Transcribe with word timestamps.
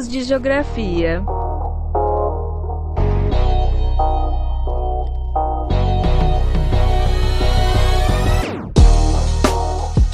de 0.00 0.22
geografia. 0.24 1.22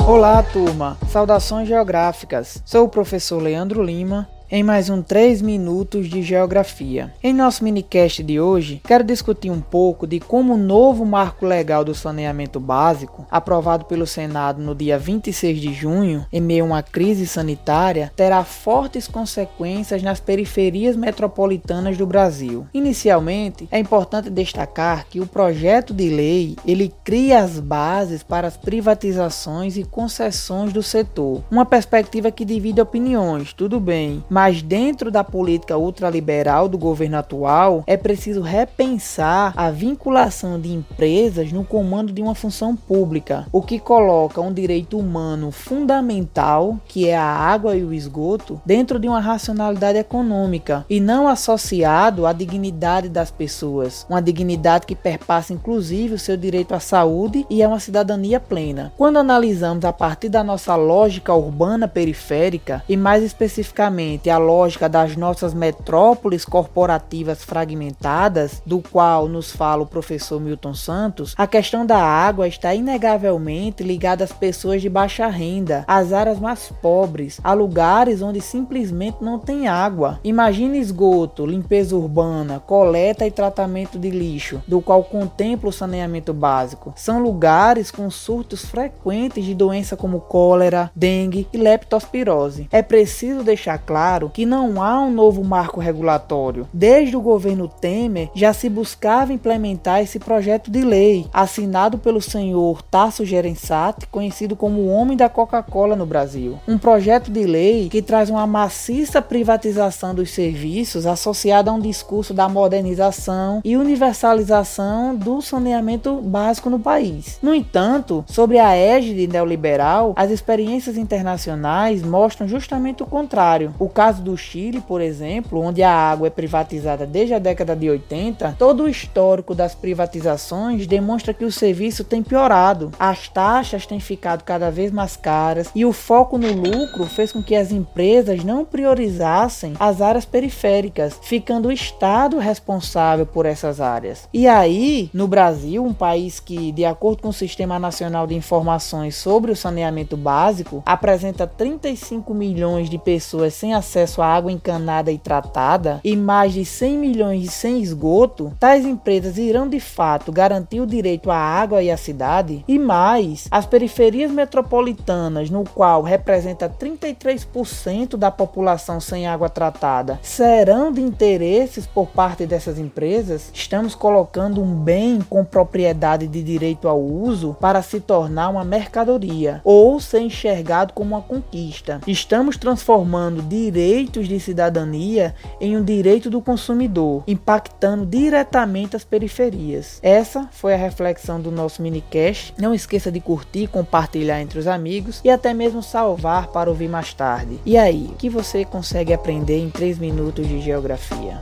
Olá, 0.04 0.42
turma! 0.42 0.98
Saudações 1.08 1.68
geográficas. 1.68 2.60
Sou 2.64 2.86
o 2.86 2.88
professor 2.88 3.40
Leandro 3.40 3.80
Lima 3.80 4.28
em 4.50 4.62
mais 4.62 4.88
um 4.88 5.02
3 5.02 5.42
minutos 5.42 6.08
de 6.08 6.22
geografia. 6.22 7.12
Em 7.22 7.34
nosso 7.34 7.62
minicast 7.62 8.22
de 8.22 8.40
hoje, 8.40 8.80
quero 8.86 9.04
discutir 9.04 9.50
um 9.50 9.60
pouco 9.60 10.06
de 10.06 10.18
como 10.18 10.54
o 10.54 10.58
novo 10.58 11.04
marco 11.04 11.44
legal 11.44 11.84
do 11.84 11.94
saneamento 11.94 12.58
básico, 12.58 13.26
aprovado 13.30 13.84
pelo 13.84 14.06
Senado 14.06 14.62
no 14.62 14.74
dia 14.74 14.98
26 14.98 15.60
de 15.60 15.72
junho, 15.74 16.24
em 16.32 16.40
meio 16.40 16.64
a 16.64 16.66
uma 16.66 16.82
crise 16.82 17.26
sanitária, 17.26 18.10
terá 18.16 18.42
fortes 18.42 19.06
consequências 19.06 20.02
nas 20.02 20.18
periferias 20.18 20.96
metropolitanas 20.96 21.98
do 21.98 22.06
Brasil. 22.06 22.66
Inicialmente, 22.72 23.68
é 23.70 23.78
importante 23.78 24.30
destacar 24.30 25.06
que 25.08 25.20
o 25.20 25.26
projeto 25.26 25.92
de 25.92 26.08
lei, 26.08 26.56
ele 26.66 26.92
cria 27.04 27.40
as 27.40 27.60
bases 27.60 28.22
para 28.22 28.48
as 28.48 28.56
privatizações 28.56 29.76
e 29.76 29.84
concessões 29.84 30.72
do 30.72 30.82
setor. 30.82 31.42
Uma 31.50 31.66
perspectiva 31.66 32.30
que 32.30 32.44
divide 32.44 32.80
opiniões, 32.80 33.52
tudo 33.52 33.78
bem, 33.78 34.24
mas 34.28 34.37
dentro 34.64 35.10
da 35.10 35.24
política 35.24 35.76
ultraliberal 35.76 36.68
do 36.68 36.78
governo 36.78 37.18
atual, 37.18 37.82
é 37.86 37.96
preciso 37.96 38.40
repensar 38.40 39.52
a 39.56 39.70
vinculação 39.70 40.60
de 40.60 40.72
empresas 40.72 41.50
no 41.50 41.64
comando 41.64 42.12
de 42.12 42.22
uma 42.22 42.34
função 42.34 42.76
pública, 42.76 43.46
o 43.52 43.60
que 43.60 43.80
coloca 43.80 44.40
um 44.40 44.52
direito 44.52 44.96
humano 44.96 45.50
fundamental, 45.50 46.78
que 46.86 47.08
é 47.08 47.16
a 47.16 47.24
água 47.24 47.76
e 47.76 47.82
o 47.82 47.92
esgoto, 47.92 48.60
dentro 48.64 48.98
de 48.98 49.08
uma 49.08 49.20
racionalidade 49.20 49.98
econômica 49.98 50.86
e 50.88 51.00
não 51.00 51.26
associado 51.26 52.24
à 52.24 52.32
dignidade 52.32 53.08
das 53.08 53.30
pessoas, 53.30 54.06
uma 54.08 54.22
dignidade 54.22 54.86
que 54.86 54.94
perpassa 54.94 55.52
inclusive 55.52 56.14
o 56.14 56.18
seu 56.18 56.36
direito 56.36 56.74
à 56.74 56.80
saúde 56.80 57.44
e 57.50 57.62
a 57.62 57.68
uma 57.68 57.80
cidadania 57.80 58.38
plena. 58.38 58.92
Quando 58.96 59.18
analisamos 59.18 59.84
a 59.84 59.92
partir 59.92 60.28
da 60.28 60.44
nossa 60.44 60.76
lógica 60.76 61.34
urbana 61.34 61.88
periférica 61.88 62.84
e 62.88 62.96
mais 62.96 63.24
especificamente 63.24 64.27
a 64.30 64.38
lógica 64.38 64.88
das 64.88 65.16
nossas 65.16 65.54
metrópoles 65.54 66.44
corporativas 66.44 67.44
fragmentadas, 67.44 68.62
do 68.64 68.80
qual 68.80 69.28
nos 69.28 69.50
fala 69.50 69.82
o 69.82 69.86
professor 69.86 70.40
Milton 70.40 70.74
Santos, 70.74 71.34
a 71.36 71.46
questão 71.46 71.84
da 71.84 71.98
água 71.98 72.48
está 72.48 72.74
inegavelmente 72.74 73.82
ligada 73.82 74.24
às 74.24 74.32
pessoas 74.32 74.82
de 74.82 74.88
baixa 74.88 75.26
renda, 75.28 75.84
às 75.86 76.12
áreas 76.12 76.38
mais 76.38 76.72
pobres, 76.82 77.40
a 77.42 77.52
lugares 77.52 78.22
onde 78.22 78.40
simplesmente 78.40 79.18
não 79.20 79.38
tem 79.38 79.68
água. 79.68 80.18
Imagine 80.24 80.78
esgoto, 80.78 81.46
limpeza 81.46 81.96
urbana, 81.96 82.60
coleta 82.60 83.26
e 83.26 83.30
tratamento 83.30 83.98
de 83.98 84.10
lixo, 84.10 84.62
do 84.66 84.80
qual 84.80 85.04
contempla 85.04 85.68
o 85.70 85.72
saneamento 85.72 86.32
básico. 86.32 86.92
São 86.96 87.22
lugares 87.22 87.90
com 87.90 88.10
surtos 88.10 88.64
frequentes 88.64 89.44
de 89.44 89.54
doenças 89.54 89.98
como 89.98 90.20
cólera, 90.20 90.90
dengue 90.94 91.46
e 91.52 91.56
leptospirose. 91.56 92.68
É 92.70 92.82
preciso 92.82 93.42
deixar 93.42 93.78
claro 93.78 94.17
claro 94.18 94.30
que 94.30 94.44
não 94.44 94.82
há 94.82 95.00
um 95.00 95.10
novo 95.10 95.44
marco 95.44 95.80
regulatório. 95.80 96.66
Desde 96.72 97.16
o 97.16 97.20
governo 97.20 97.68
Temer 97.68 98.30
já 98.34 98.52
se 98.52 98.68
buscava 98.68 99.32
implementar 99.32 100.00
esse 100.00 100.18
projeto 100.18 100.70
de 100.70 100.82
lei, 100.82 101.26
assinado 101.32 101.98
pelo 101.98 102.20
senhor 102.20 102.82
Tasso 102.82 103.24
Gerençati, 103.24 104.06
conhecido 104.08 104.56
como 104.56 104.80
o 104.80 104.88
homem 104.88 105.16
da 105.16 105.28
Coca-Cola 105.28 105.94
no 105.94 106.04
Brasil. 106.04 106.58
Um 106.66 106.78
projeto 106.78 107.30
de 107.30 107.44
lei 107.44 107.88
que 107.88 108.02
traz 108.02 108.28
uma 108.28 108.46
maciça 108.46 109.22
privatização 109.22 110.14
dos 110.14 110.30
serviços 110.30 111.06
associada 111.06 111.70
a 111.70 111.74
um 111.74 111.80
discurso 111.80 112.34
da 112.34 112.48
modernização 112.48 113.60
e 113.64 113.76
universalização 113.76 115.14
do 115.14 115.40
saneamento 115.40 116.16
básico 116.16 116.68
no 116.70 116.78
país. 116.78 117.38
No 117.42 117.54
entanto, 117.54 118.24
sobre 118.26 118.58
a 118.58 118.74
égide 118.74 119.28
neoliberal, 119.28 120.12
as 120.16 120.30
experiências 120.30 120.96
internacionais 120.96 122.02
mostram 122.02 122.48
justamente 122.48 123.02
o 123.02 123.06
contrário. 123.06 123.74
O 123.78 123.88
caso 124.08 124.22
do 124.22 124.38
Chile, 124.38 124.80
por 124.80 125.02
exemplo, 125.02 125.60
onde 125.60 125.82
a 125.82 125.92
água 125.92 126.28
é 126.28 126.30
privatizada 126.30 127.06
desde 127.06 127.34
a 127.34 127.38
década 127.38 127.76
de 127.76 127.90
80, 127.90 128.56
todo 128.58 128.84
o 128.84 128.88
histórico 128.88 129.54
das 129.54 129.74
privatizações 129.74 130.86
demonstra 130.86 131.34
que 131.34 131.44
o 131.44 131.52
serviço 131.52 132.04
tem 132.04 132.22
piorado. 132.22 132.90
As 132.98 133.28
taxas 133.28 133.84
têm 133.84 134.00
ficado 134.00 134.44
cada 134.44 134.70
vez 134.70 134.90
mais 134.90 135.14
caras 135.14 135.70
e 135.74 135.84
o 135.84 135.92
foco 135.92 136.38
no 136.38 136.50
lucro 136.50 137.04
fez 137.04 137.32
com 137.32 137.42
que 137.42 137.54
as 137.54 137.70
empresas 137.70 138.42
não 138.42 138.64
priorizassem 138.64 139.74
as 139.78 140.00
áreas 140.00 140.24
periféricas, 140.24 141.18
ficando 141.20 141.68
o 141.68 141.72
Estado 141.72 142.38
responsável 142.38 143.26
por 143.26 143.44
essas 143.44 143.78
áreas. 143.78 144.26
E 144.32 144.48
aí, 144.48 145.10
no 145.12 145.28
Brasil, 145.28 145.84
um 145.84 145.92
país 145.92 146.40
que, 146.40 146.72
de 146.72 146.86
acordo 146.86 147.20
com 147.20 147.28
o 147.28 147.32
Sistema 147.32 147.78
Nacional 147.78 148.26
de 148.26 148.34
Informações 148.34 149.16
sobre 149.16 149.52
o 149.52 149.56
Saneamento 149.56 150.16
Básico, 150.16 150.82
apresenta 150.86 151.46
35 151.46 152.32
milhões 152.32 152.88
de 152.88 152.96
pessoas 152.96 153.52
sem 153.52 153.74
acesso 153.74 153.97
acesso 153.98 154.22
à 154.22 154.26
água 154.26 154.52
encanada 154.52 155.10
e 155.10 155.18
tratada 155.18 156.00
e 156.04 156.16
mais 156.16 156.52
de 156.52 156.64
100 156.64 156.98
milhões 156.98 157.52
sem 157.52 157.80
esgoto, 157.80 158.52
tais 158.60 158.84
empresas 158.84 159.38
irão 159.38 159.68
de 159.68 159.80
fato 159.80 160.30
garantir 160.30 160.80
o 160.80 160.86
direito 160.86 161.30
à 161.30 161.36
água 161.36 161.82
e 161.82 161.90
à 161.90 161.96
cidade? 161.96 162.64
E 162.68 162.78
mais, 162.78 163.48
as 163.50 163.66
periferias 163.66 164.30
metropolitanas, 164.30 165.50
no 165.50 165.64
qual 165.64 166.02
representa 166.02 166.68
33% 166.68 168.16
da 168.16 168.30
população 168.30 169.00
sem 169.00 169.26
água 169.26 169.48
tratada, 169.48 170.18
serão 170.22 170.92
de 170.92 171.00
interesses 171.00 171.86
por 171.86 172.06
parte 172.08 172.46
dessas 172.46 172.78
empresas? 172.78 173.50
Estamos 173.52 173.94
colocando 173.94 174.62
um 174.62 174.74
bem 174.74 175.20
com 175.28 175.44
propriedade 175.44 176.28
de 176.28 176.42
direito 176.42 176.88
ao 176.88 177.00
uso 177.00 177.56
para 177.60 177.82
se 177.82 178.00
tornar 178.00 178.48
uma 178.48 178.64
mercadoria 178.64 179.60
ou 179.64 179.98
ser 179.98 180.20
enxergado 180.20 180.92
como 180.92 181.16
uma 181.16 181.22
conquista. 181.22 182.00
Estamos 182.06 182.56
transformando 182.56 183.42
direito 183.42 183.77
direitos 183.78 184.26
de 184.26 184.40
cidadania 184.40 185.32
em 185.60 185.76
um 185.76 185.84
direito 185.84 186.28
do 186.28 186.40
consumidor, 186.40 187.22
impactando 187.28 188.04
diretamente 188.04 188.96
as 188.96 189.04
periferias. 189.04 190.00
Essa 190.02 190.48
foi 190.50 190.74
a 190.74 190.76
reflexão 190.76 191.40
do 191.40 191.52
nosso 191.52 191.80
minicast. 191.80 192.52
Não 192.58 192.74
esqueça 192.74 193.12
de 193.12 193.20
curtir, 193.20 193.68
compartilhar 193.68 194.40
entre 194.40 194.58
os 194.58 194.66
amigos 194.66 195.20
e 195.22 195.30
até 195.30 195.54
mesmo 195.54 195.80
salvar 195.80 196.48
para 196.48 196.68
ouvir 196.68 196.88
mais 196.88 197.14
tarde. 197.14 197.60
E 197.64 197.78
aí, 197.78 198.08
o 198.10 198.16
que 198.16 198.28
você 198.28 198.64
consegue 198.64 199.12
aprender 199.12 199.58
em 199.58 199.70
3 199.70 199.98
minutos 199.98 200.48
de 200.48 200.60
geografia? 200.60 201.40